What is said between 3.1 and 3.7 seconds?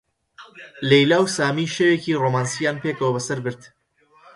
بەسەر برد.